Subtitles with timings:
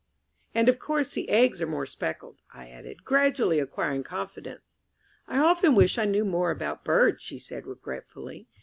[0.55, 4.79] "And of course the eggs are more speckled," I added, gradually acquiring confidence.
[5.27, 8.47] "I often wish I knew more about birds," she said regretfully.